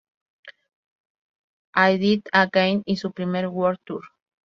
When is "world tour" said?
3.49-4.01